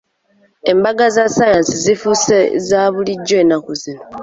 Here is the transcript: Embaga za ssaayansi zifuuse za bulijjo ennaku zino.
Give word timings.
Embaga 0.71 1.05
za 1.15 1.25
ssaayansi 1.29 1.75
zifuuse 1.83 2.37
za 2.67 2.81
bulijjo 2.93 3.35
ennaku 3.43 3.71
zino. 3.81 4.03